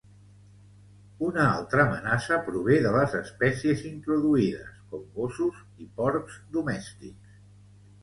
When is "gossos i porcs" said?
5.23-6.45